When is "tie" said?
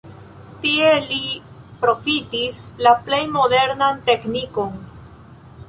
0.61-0.87